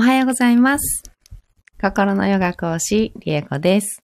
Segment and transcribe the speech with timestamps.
[0.00, 1.02] おはようございます。
[1.78, 4.02] 心のヨガ講師、リエコです。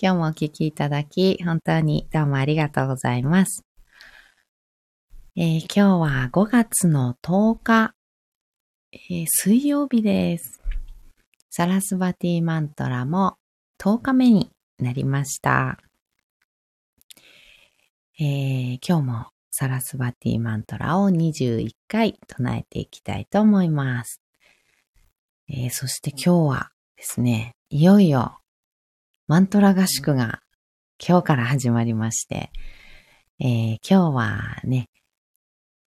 [0.00, 3.62] 今日もお聞きいただき、本当にどうもありがとうございます。
[5.36, 7.94] えー今日は5月の10日、
[8.92, 10.62] えー水曜日です。
[11.50, 13.36] サラスバティマントラも
[13.78, 15.78] 10日目になりました。
[18.18, 24.25] えー今日もサラスバティマントラを21回唱えていきたいと思います。
[25.48, 28.38] えーそして今日はですね、いよいよ
[29.28, 30.40] マントラ合宿が
[31.04, 32.50] 今日から始まりまして、
[33.38, 34.88] えー今日はね、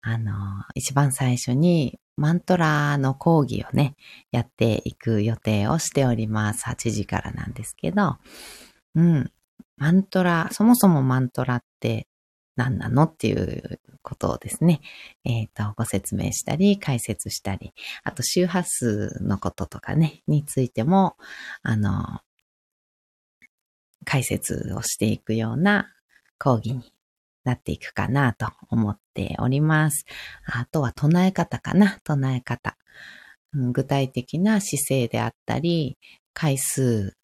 [0.01, 0.33] あの、
[0.75, 3.95] 一番最初にマントラの講義をね、
[4.31, 6.63] やっていく予定をしております。
[6.65, 8.17] 8時からなんですけど、
[8.95, 9.31] うん。
[9.75, 12.07] マントラ、そもそもマントラって
[12.59, 13.03] 何なの？
[13.03, 14.81] っていうことをですね、
[15.23, 17.73] えっ、と、ご説明したり、解説したり、
[18.03, 21.15] あと周波数のこととかね、についても、
[21.63, 22.19] あの、
[24.03, 25.87] 解説をしていくような
[26.37, 26.91] 講義に
[27.45, 30.05] なっていくかなと思っております。
[30.45, 32.77] あとは唱え方かな、唱え方。
[33.53, 35.97] 具体的な姿勢であったり、
[36.33, 37.15] 回数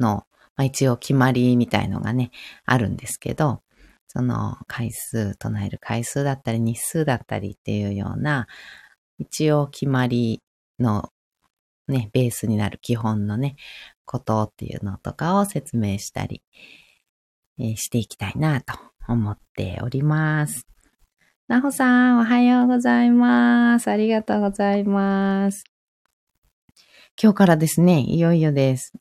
[0.00, 2.32] の、まあ、一応決まりみたいのがね、
[2.64, 3.62] あるんですけど、
[4.08, 8.46] その回数、唱える回数だったり日数だったりっていうような、
[9.18, 10.42] 一応決まり
[10.78, 11.10] の
[11.88, 13.56] ね、ベースになる基本のね、
[14.04, 16.42] ことっていうのとかを説明したり、
[17.58, 18.74] えーしていきたいなと
[19.08, 20.66] 思っております。
[21.48, 23.88] なほさん、おはようございます。
[23.88, 25.64] ありがとうございます。
[27.20, 28.92] 今日からですね、いよいよです。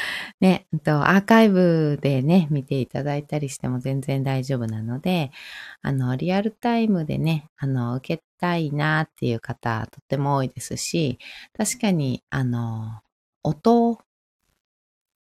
[0.40, 5.30] ね、とアーカイブでね、見ていただいたりしても全然大丈夫なので、
[5.82, 11.18] あの、リアルタイムでね、あの、受けたいなっていう方、とっても多いですし、
[11.56, 13.00] 確かに、あの、
[13.42, 13.98] 音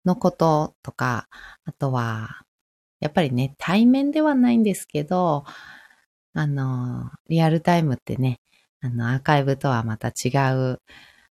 [0.05, 1.27] のこととか、
[1.65, 2.41] あとは、
[2.99, 5.45] やっぱりね、対面ではないんですけど、
[6.33, 8.39] あの、リアルタイムってね、
[8.81, 10.81] あの、アーカイブとはまた違う、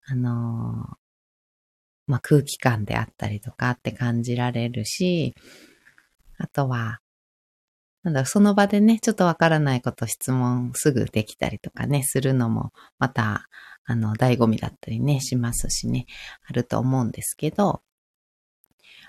[0.07, 0.97] あの、
[2.07, 5.35] まあ、空気感であったりとかって感じられるし、
[6.37, 6.99] あとは、
[8.03, 13.49] なんだ、その場でね、ちょっとわからないこと質問すぐできたりとかね、するのも、また、
[13.83, 16.05] あの、醍醐味だったりね、しますしね、
[16.47, 17.81] あると思うんですけど、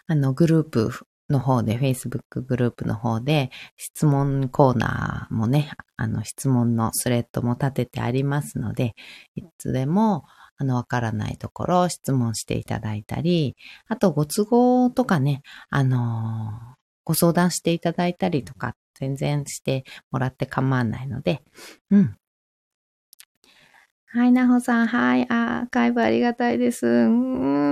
[0.07, 0.91] あの、グループ
[1.29, 8.95] の方で、Facebook グループの方で、質問コーナーもね、あの、質問のスレッドも立ててありますので、
[9.37, 10.25] いつでも、
[10.59, 13.57] あの、わからないところを質問していただいたり、
[13.89, 21.41] あと、ご都合とかね、あのーご相談していただいたりとか、全然してもらって構わないので、
[21.91, 22.17] うん。
[24.11, 26.87] はい、なほさん、はい、アーカイブありがたいです。
[26.87, 27.09] う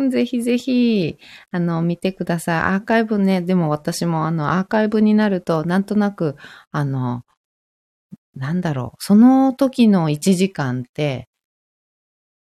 [0.07, 1.19] ん、ぜひぜひ、
[1.51, 2.59] あの、見てください。
[2.61, 6.37] アーカイブね、でも私もあの、アーカイブになると、なんとなく、
[6.73, 7.23] あの、
[8.35, 11.29] なんだろう、その時の1時間って、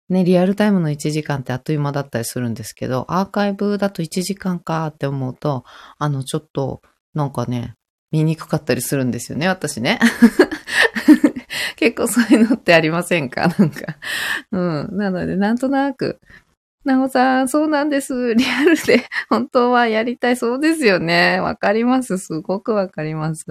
[0.09, 5.65] ね、リアルタイムの1時間ってあっという間だったりするんですけど、アーカイブだと1時間かって思うと、
[5.97, 6.81] あの、ちょっと、
[7.13, 7.75] なんかね、
[8.11, 9.99] 見にくかったりするんですよね、私ね。
[11.75, 13.53] 結構そういうのってありませんか？
[13.59, 13.97] なんか。
[14.51, 14.97] うん。
[14.97, 16.19] なので、なんとなく、
[16.87, 18.33] なおさん、そうなんです。
[18.35, 20.37] リアルで、本当はやりたい。
[20.37, 21.39] そうですよね。
[21.41, 22.17] わかります。
[22.17, 23.45] すごくわかります。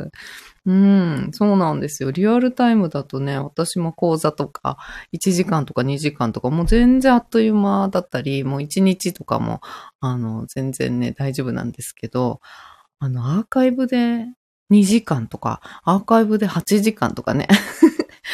[0.65, 1.29] うん。
[1.33, 2.11] そうなんですよ。
[2.11, 4.79] リアルタイムだとね、私も講座とか、
[5.13, 9.61] 1時間とか2時間とか、もう全然あっという間だったり、もう1日とかも、
[10.01, 12.41] あの、全然ね、大丈夫なんですけど、
[12.99, 14.27] あの、アーカイブで
[14.71, 17.47] 2時間とか、アーカイブで8時間とかね、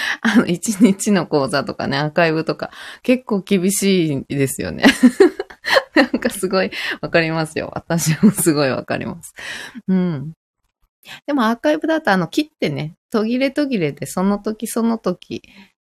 [0.21, 2.71] あの、1日の講座とかね、アーカイブとか、
[3.03, 4.85] 結構厳しいですよね。
[5.95, 6.71] なんかすごい
[7.01, 7.71] わかりますよ。
[7.75, 9.35] 私もすごいわかります。
[9.89, 10.33] うん。
[11.27, 15.43] でもアーカイブだとあの切ってね、途切れ途切れでその時その時、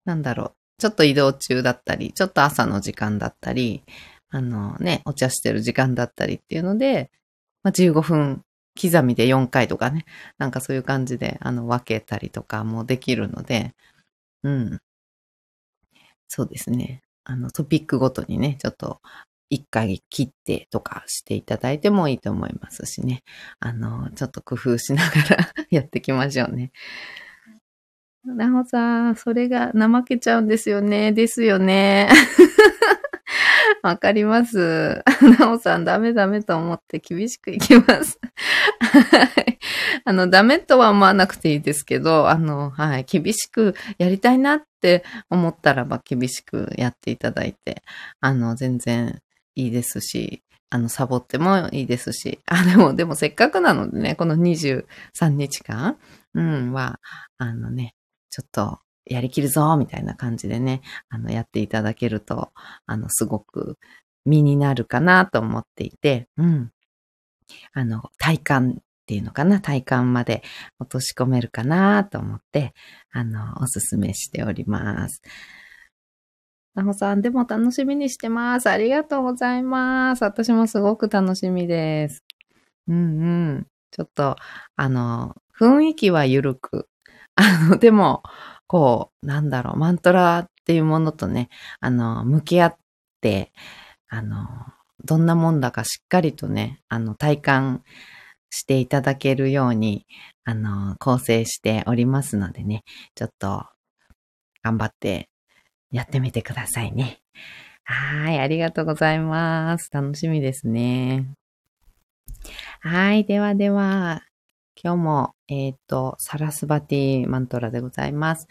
[0.04, 3.84] なんだろう、ちょっと移動中だったり、ちょっと朝の時間だったり、
[4.30, 7.10] あのね、お茶してる時間だったりっていうので、
[7.62, 8.42] まあ、15分
[8.80, 10.04] 刻みで4回とかね、
[10.38, 13.74] なんかそういう感じであの分けたりとかもできるので、
[14.44, 14.80] うん。
[16.28, 17.02] そうですね。
[17.24, 19.00] あのトピックごとにね、ちょっと
[19.50, 23.22] 一回切ってとかしていただいてもいいと思いますしね。
[23.60, 26.72] あの、ちょっと工夫しながら やっていきましょうね。
[28.24, 31.12] なほさん、それが怠けちゃうんですよね。
[31.12, 32.08] ですよね。
[33.82, 35.02] わかります。
[35.38, 38.18] なおさん、ダメダメと思って厳しくいきます。
[40.04, 47.82] あの、ダメとは思わなくていいですけど、あの、はい、厳しくやりたいなって思ったらば厳しくやっていただいて、
[48.20, 49.20] あの、全然
[49.54, 54.84] いいですし、あの、サボってもいいですし、あ、でも、でもせっかくなのでね、この23
[55.28, 55.98] 日間、
[56.34, 57.00] うん、は、
[57.38, 57.94] あのね、
[58.30, 62.50] ちょっとやりきるぞ、みたいな感じでね、あの、やっていただけると、
[62.86, 63.78] あの、すごく
[64.24, 66.70] 身になるかなと思っていて、うん。
[67.72, 70.42] あの、体感っていうのかな、体感まで
[70.80, 72.72] 落とし込めるかなと思って、
[73.12, 75.20] あの、おすすめしております。
[76.74, 78.68] なほさん、でも楽しみにしてます。
[78.70, 80.24] ありがとうございます。
[80.24, 82.24] 私もすごく楽しみです。
[82.88, 82.98] うんう
[83.58, 83.66] ん。
[83.90, 84.36] ちょっと、
[84.74, 86.88] あの、雰囲気は緩く。
[87.36, 88.22] あの、でも、
[88.66, 91.50] こう、なんだろう、マントラっていうものとね、
[91.80, 92.76] あの、向き合っ
[93.20, 93.52] て、
[94.08, 94.48] あの、
[95.04, 97.82] どんなもんだかしっかりとね、あの、体感
[98.54, 100.06] していただけるように、
[100.44, 102.84] あの、構成しておりますのでね、
[103.16, 103.66] ちょっと、
[104.62, 105.28] 頑張って
[105.90, 107.18] やってみてくださいね。
[107.82, 109.90] はい、ありがとうございます。
[109.92, 111.26] 楽しみですね。
[112.80, 114.22] はい、ではでは、
[114.80, 118.46] 今日も、えっ、ー、と、サラスバティマントラでございます。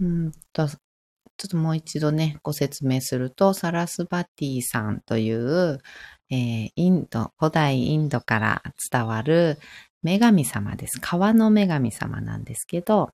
[0.00, 0.76] うんと、ちょ
[1.46, 5.78] っともう一度ね、ご説明すると、サラスバティさんという、
[6.30, 9.58] えー、インド、古代インドから伝わる
[10.02, 11.00] 女神様です。
[11.00, 13.12] 川の女神様なんですけど、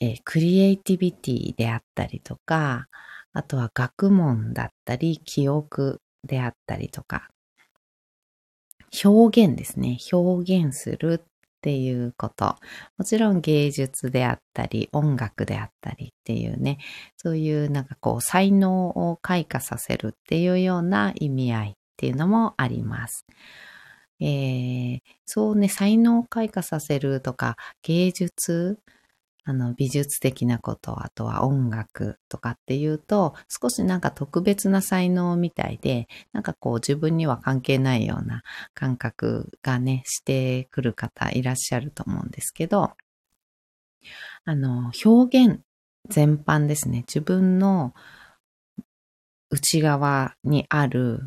[0.00, 2.88] えー、クリエイティビティであったりとか、
[3.32, 7.28] あとは学問だったり、記憶であったりとか、
[9.04, 9.98] 表現ですね。
[10.12, 12.56] 表現するっっていうこと。
[12.98, 16.78] もちろん芸術であったり、音楽であったりっていうね、
[17.16, 23.26] そういうなんかこう才能を開花させるっていうような意味合いっていうのもあります。
[24.20, 28.78] えー、そうね、才能を開花させるとか、芸術、
[29.48, 38.42] あの、美術的なこと、あとは音楽とかっていうと、少しなんか特別な才能みたいで、なんかこう自分には関係ないような
[38.74, 42.94] 感覚がね、してくる方いらっしゃると思うんですけど、
[44.44, 45.60] あの、表現
[46.08, 47.04] 全般ですね。
[47.06, 47.94] 自分の
[49.50, 51.20] 内側にある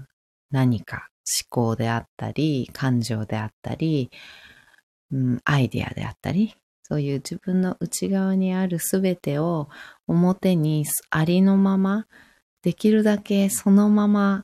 [0.51, 1.07] 何か
[1.47, 4.11] 思考であったり、感情であったり、
[5.11, 6.53] うん、アイデアであったり、
[6.89, 9.69] そういう自分の内側にあるすべてを
[10.07, 12.07] 表にありのまま、
[12.61, 14.43] できるだけそのまま、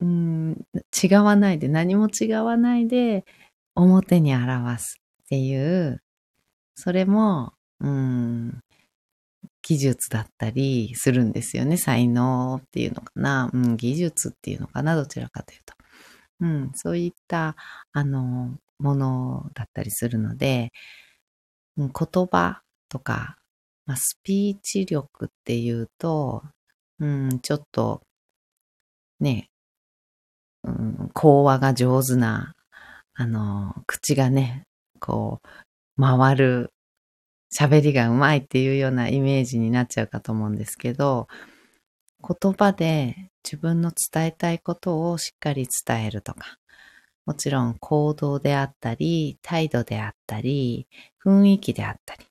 [0.00, 0.64] うん、
[1.02, 3.24] 違わないで、何も違わないで
[3.74, 6.02] 表に表すっていう、
[6.74, 8.60] それも、うん、
[9.62, 11.76] 技術だったりするんですよね。
[11.76, 13.50] 才能っていうのかな。
[13.52, 14.96] うん、技術っていうのかな。
[14.96, 15.74] どちらかというと。
[16.40, 17.56] うん、そういった、
[17.92, 20.72] あの、ものだったりするので、
[21.76, 23.36] 言葉とか、
[23.86, 26.42] まあ、スピーチ力っていうと、
[27.00, 28.02] うん、ちょっと、
[29.20, 29.48] ね、
[30.62, 32.54] うん、講話が上手な、
[33.14, 34.64] あの、口がね、
[35.00, 35.40] こ
[35.98, 36.70] う、回る、
[37.56, 41.28] 喋りがうまいっていうようなイメージになっちゃうかと思うんですけど、
[42.26, 46.56] 言葉で自分の伝えたいことをしっかり伝えるとか、
[47.26, 50.86] もちろん行動であったり、態度であったり、
[51.24, 52.24] 雰囲気であったり、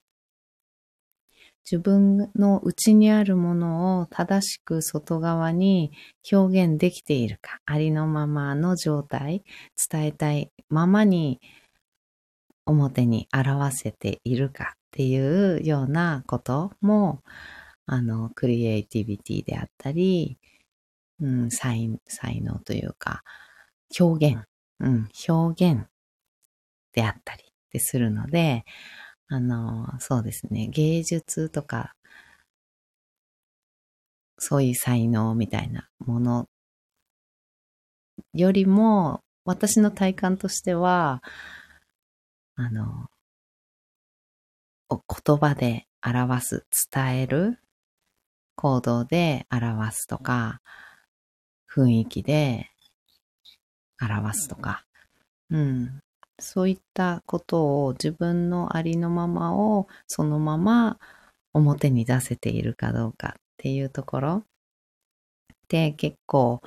[1.70, 5.92] 自分の内にあるものを正しく外側に
[6.32, 9.44] 表現できているか、ありのままの状態、
[9.92, 11.40] 伝えたいままに
[12.66, 17.24] 表に表せているかっていうようなことも、
[17.86, 20.38] あの、クリエイティビティであったり、
[21.20, 23.24] うん、才才能というか、
[24.00, 24.44] 表現
[24.80, 25.88] うん、表現
[26.94, 28.66] であったりってするので、
[29.28, 31.96] あの、そうですね、芸術とか、
[34.38, 36.48] そういう才能みたいなもの
[38.34, 41.24] よりも、私の体感としては、
[42.56, 43.10] あの、
[44.90, 47.60] 言葉で表す、伝える、
[48.56, 50.62] 行動で表すとか、
[51.76, 52.70] 雰囲気で
[54.06, 54.84] 表すとか、
[55.50, 56.00] うん。
[56.40, 60.98] そういったことを自分のありのままをそのまま
[61.54, 64.44] 表に出せているかどうかっていうところ
[65.68, 66.62] で結構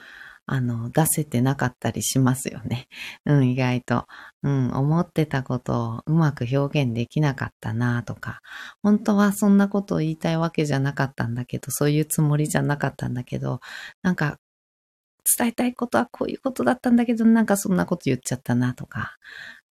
[0.48, 2.86] あの出せてなかったりしますよね。
[3.26, 4.06] うん、意外と。
[4.44, 8.40] うん、思ってたことをうまく表現できなかったなとか、
[8.80, 13.60] 本当はそんなことを言いたいわけじゃなかったんだけど、そういうつもりじゃなかったんだけど、
[14.02, 14.38] なんか
[15.36, 19.16] 伝えたいことはこういうことだったんだけど、なんかそんなこと言っちゃったなとか、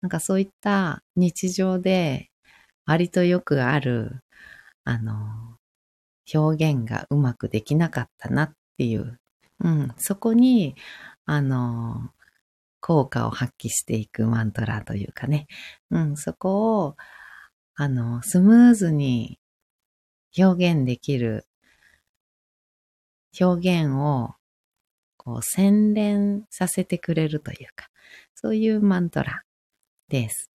[0.02, 2.30] なんかそういった日常で
[2.86, 4.24] 割とよくある、
[4.84, 5.58] あの、
[6.34, 9.20] 表現がうまくできなかったなっていう、
[9.64, 10.76] うん、そこに、
[11.26, 12.12] あの、
[12.82, 15.48] 効果を発揮していくマントラというかね、
[15.92, 16.96] うん、そこを、
[17.76, 19.40] あの、スムーズに
[20.38, 21.46] 表現できる
[23.40, 24.36] 表現を
[25.26, 27.88] こう洗練させてくれるというか、
[28.36, 29.42] そういうマントラ
[30.08, 30.52] です。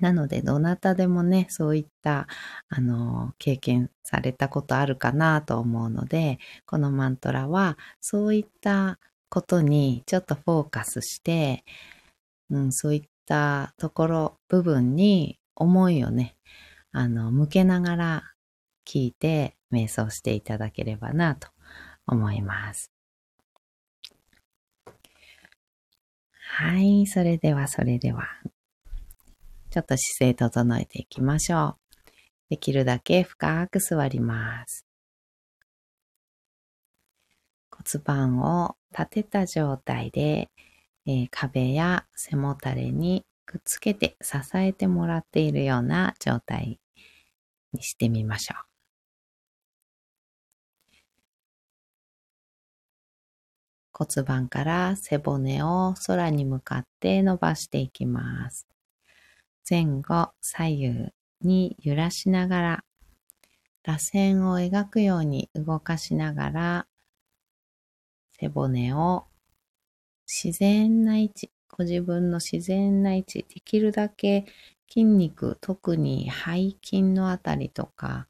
[0.00, 2.28] なので、どなたでもね、そういった、
[2.68, 8.98] あの、経験されたことあるかなと思うので、このマントラは、そういった
[9.30, 11.64] ことにちょっとフォーカスして、
[12.50, 16.36] うん、そういったところ、部分に思いをね、
[16.92, 18.22] あの、向けながら
[18.86, 21.48] 聞いて瞑想していただければなと
[22.06, 22.97] 思います。
[26.50, 28.26] はい、それではそれでは。
[29.70, 32.10] ちょっと姿勢整えていきましょう。
[32.50, 34.84] できるだけ深く座ります。
[37.70, 40.50] 骨盤を立てた状態で、
[41.06, 46.80] えー、壁や背もたれにくっつけて支えてもらっているような状態
[47.72, 48.77] にしてみましょう。
[53.98, 58.68] 骨盤から背骨を空に向かって伸ばしていきます。
[59.68, 61.08] 前後左右
[61.40, 62.84] に揺らしながら、
[63.82, 66.86] 螺旋を描くように動かしながら、
[68.38, 69.24] 背骨を
[70.28, 74.46] 自然な位置、ご自分の自然な位置、できるだけ
[74.88, 78.28] 筋肉、特に背筋のあたりとか、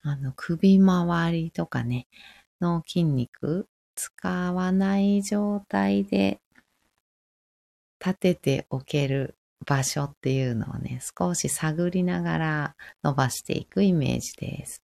[0.00, 2.06] あの首周りとかね、
[2.62, 6.40] の筋肉使わない状態で
[8.04, 14.82] 立てておける場所っていうのをね、少し探りながら伸ばしていくイメージです。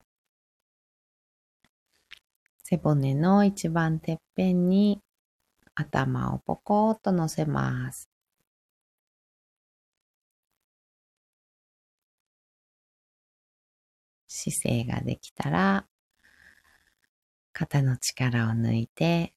[2.64, 5.02] 背骨の一番てっぺんに
[5.76, 8.10] 頭をポコッと乗せます。
[14.28, 15.89] 姿勢ができたら
[17.60, 19.34] 肩の力を抜いて、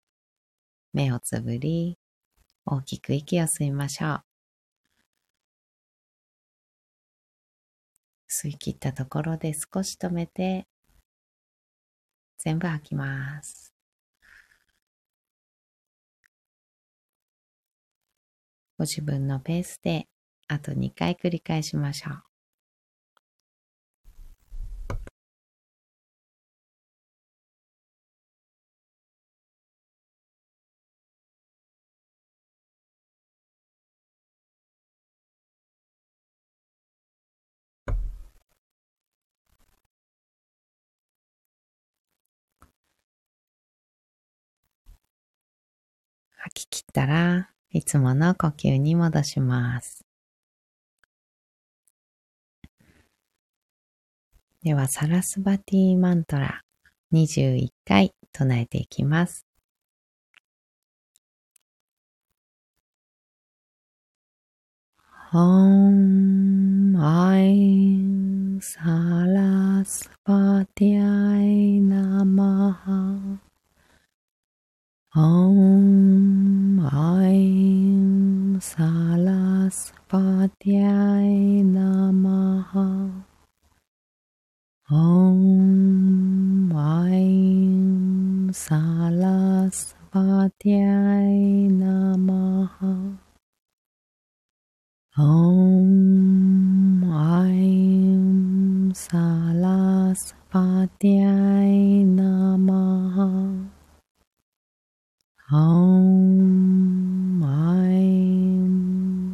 [0.92, 1.98] 目をつぶり、
[2.64, 4.24] 大きく息を吸いましょう。
[8.30, 10.68] 吸い切ったところで少し止めて、
[12.38, 13.74] 全部吐きます。
[18.78, 20.06] ご自分のペースで
[20.46, 22.31] あと2回繰り返しましょう。
[46.92, 50.04] たらいつもの呼吸に戻します。
[54.62, 56.62] では、サラスバティマントラ
[57.12, 59.44] 21回唱えていきます。
[65.34, 69.80] Om Aim Sarasvati
[71.80, 73.40] Namaha
[75.16, 75.71] Om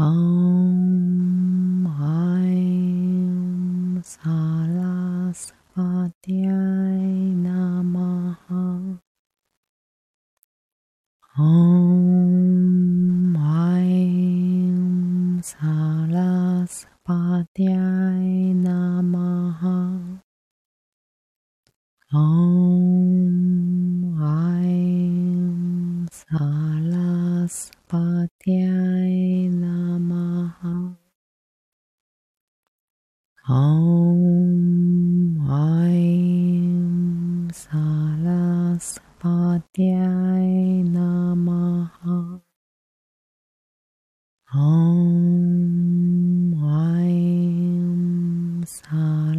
[0.00, 4.00] Om Aim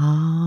[0.00, 0.37] Ah.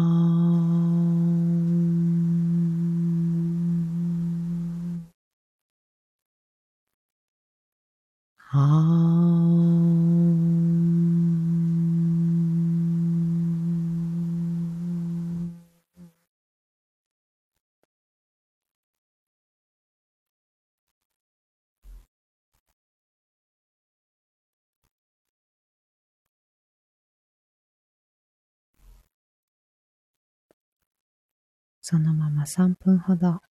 [31.91, 33.41] そのまま3分ほど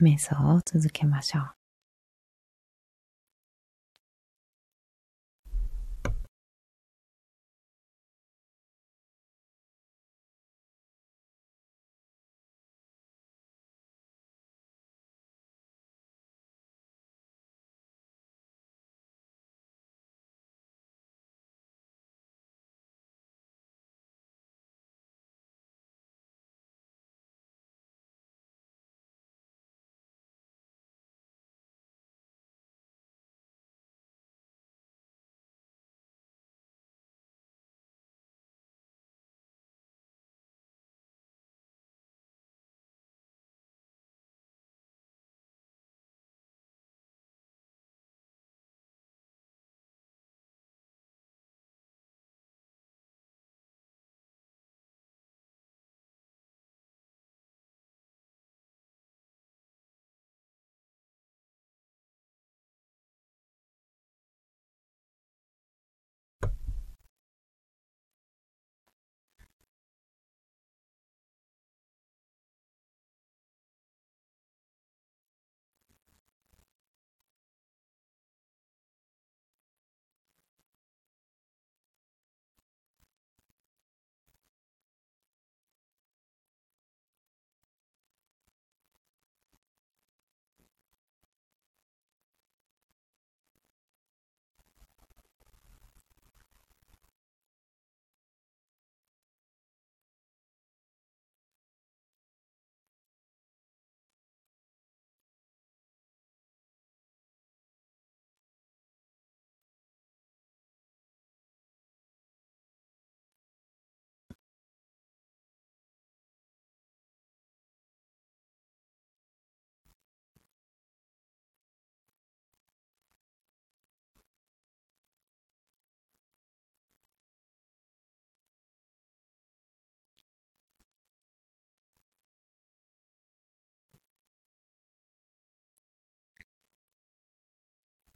[0.00, 1.59] 瞑想を続けましょう。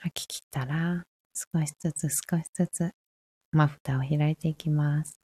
[0.00, 2.90] 吐き切ったら、少しずつ少しずつ、
[3.52, 5.20] まぶたを開いていきます。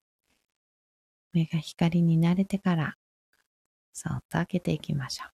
[1.33, 2.97] 目が光に慣れてから、
[3.93, 5.34] そっと開けていきましょう。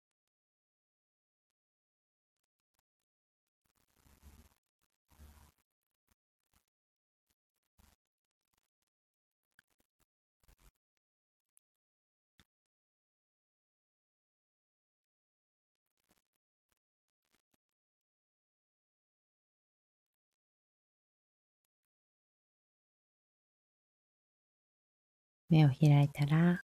[25.49, 26.62] 目を開いたら、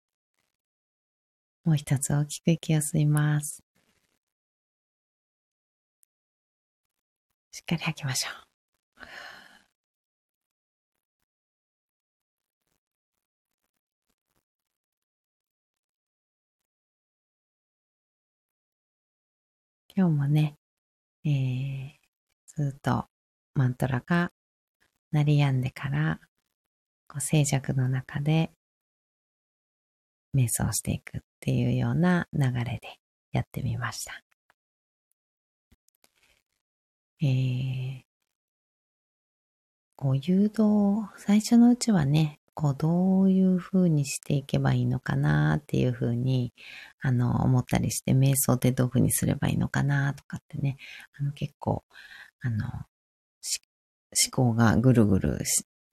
[1.63, 3.63] もう一つ大きく息を吸います。
[7.51, 8.51] しっかり吐きましょう。
[19.95, 20.57] 今日もね、
[21.25, 21.91] えー、
[22.47, 23.05] ずっと
[23.53, 24.31] マントラが
[25.11, 26.19] 鳴り止んでから、
[27.07, 28.51] こう静寂の中で
[30.35, 32.99] 瞑想していくっていうような流れで
[33.31, 34.23] やってみました。
[37.23, 38.01] えー、
[39.95, 46.53] こう誘導、最初のうちはね、こうどういう風にしていけばいいのかなっていう風に、
[46.99, 50.77] あの、思ったりして、瞑想ってどういう風にすればいいのかなとかってね、
[51.19, 51.83] あの結構、
[52.41, 55.39] あの、思考がぐるぐる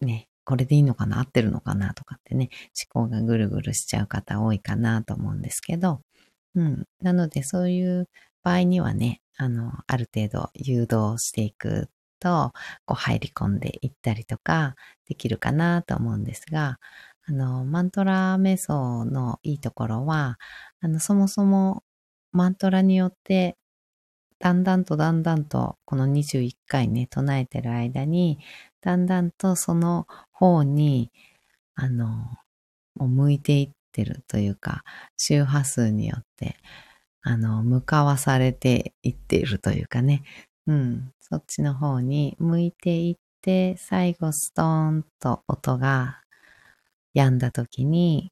[0.00, 1.18] ね、これでいいのかな？
[1.18, 1.92] 合ってるのかな？
[1.92, 2.48] とかってね、
[2.94, 6.00] 思考がぐるぐるしちゃう方多いかなと思うんですけど、
[6.54, 6.86] うん。
[7.02, 8.08] なのでそういう
[8.42, 12.54] 場合にはね、あの、ある程度誘導していくと、
[12.86, 14.74] こう入り込んでいったりとか
[15.06, 16.78] できるかなと思うんですが、
[17.26, 20.38] あの、マントラ瞑想のいいところは、
[20.80, 21.84] あの、そもそも
[22.32, 23.57] マントラによって
[24.40, 28.38] だんだんとだんだんと、この21回ね、唱えてる間に、
[28.80, 31.10] だんだんとその方に、
[31.74, 32.38] あの、
[32.96, 34.84] 向いていってるというか、
[35.16, 36.56] 周波数によって、
[37.22, 40.22] あの、向かわされていっているというかね、
[40.66, 46.22] うん、そっちの方に向いていって、最後ストーンと音が
[47.14, 48.30] 止んだ時に、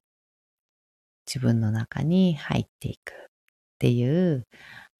[1.25, 3.15] 自分の中に入っていくっ
[3.79, 4.47] ていう、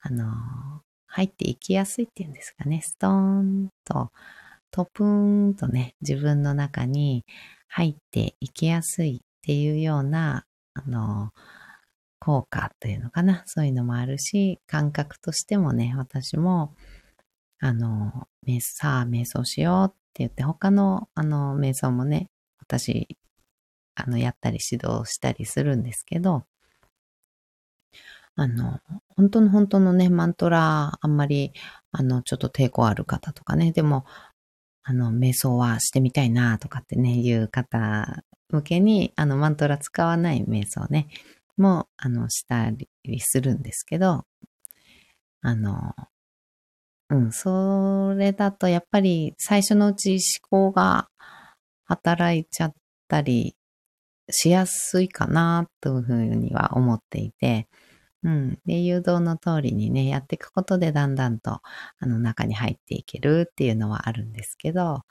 [0.01, 0.81] あの、
[1.17, 4.12] 入っていきやすいっていうんですかね、ストーンと
[4.69, 7.25] トプーンとね、自分の中に
[7.67, 11.32] 入っていきやすいっていうような、あの、
[12.19, 13.41] 効果というのかな。
[13.47, 16.75] そういうのもあるし、感覚としてもね、私も、
[17.60, 18.27] あの、
[18.60, 23.17] さあ、瞑想しようって言って、他の、あの、瞑想もね、私、
[23.95, 26.45] あの、やったり指導したりするんですけど、
[28.39, 28.80] あの、
[29.15, 31.54] 本当の本当のね、マントラ、あんまり、
[31.91, 34.06] あの、ちょっと抵抗ある方とかね、でも、
[34.84, 41.08] あの、瞑想はしてみたいなとかってね、いう方向けに、あの、マントラ使わない瞑想ね、
[41.58, 44.26] も、あの、したりするんですけど、
[45.41, 45.95] あの、
[47.10, 50.19] うん、それだとやっぱり最初のうち
[50.52, 51.10] 思考が
[51.86, 52.73] 働いちゃっ
[53.08, 53.56] たり
[54.30, 57.67] しやすいかなというふうには思っていて、
[58.23, 58.60] うん。
[58.65, 61.62] で、誘導の通りにね、やっていくことでだんだんと、
[61.99, 65.03] あの、中に入っていけるっていうのはあるんですけど、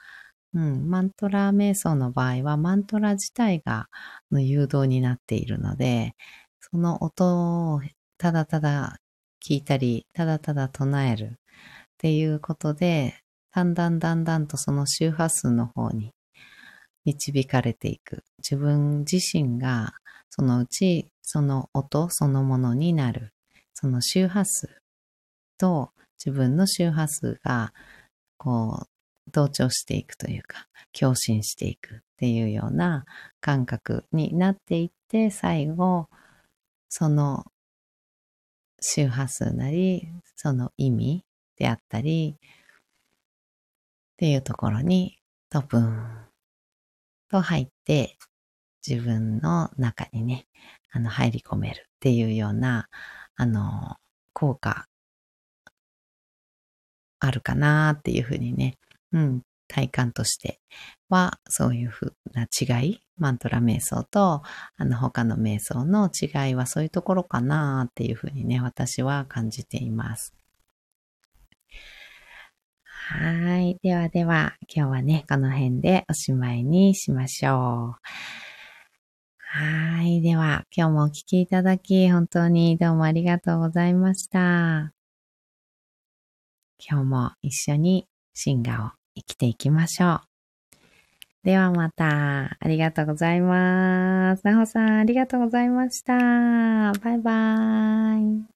[0.54, 3.88] うん、マントラ瞑想の場合は、マントラ自体が
[4.32, 6.14] の誘導になっているので、
[6.60, 7.82] その音を
[8.18, 8.98] ただただ
[9.46, 11.38] 聞いたり、ただただ唱えるっ
[11.98, 13.14] ていうことで、
[13.52, 16.12] だんだんだんだんとその周波数の方に
[17.04, 18.24] 導かれていく。
[18.38, 19.92] 自分自身が
[20.38, 23.32] そのうちその音そのものになる。
[23.74, 24.80] その周波数
[25.58, 25.90] と
[26.24, 27.72] 自分の周波数が
[28.38, 30.66] こう同調していくというか、
[30.98, 33.04] 共振していくっていうような
[33.40, 36.08] 感覚になっていって、最後、
[36.88, 37.44] その
[38.80, 41.24] 周波数なり、その意味
[41.56, 45.18] であったり、っていうところに
[45.50, 46.26] トプン
[47.30, 48.16] と入って、
[48.86, 50.46] 自分の中にね、
[50.92, 52.88] あの、入り込めるっていうような、
[53.36, 53.96] あの、
[54.32, 54.86] 効果、
[57.18, 58.78] あるかなっていうふうにね、
[59.12, 60.60] うん、体感として
[61.08, 64.42] は、そういうふうな違い、マントラ瞑想と、
[64.76, 70.34] あの、他の瞑想の違いはそういうところかなっていうふうにね、私は感じています。
[73.08, 73.78] はい。
[73.82, 78.45] ではでは、今日はね、この辺でおしまいにしましょう。
[79.58, 80.20] はい。
[80.20, 84.92] では、今日もお聴きいただき、本当にどうもありがとうございました。
[86.78, 90.20] 今日も一緒に進化を生きていきましょう。
[91.42, 94.44] ではまた、ありがとうございます。
[94.44, 96.12] なほさん、ありがとうございました。
[96.12, 98.55] バイバーイ。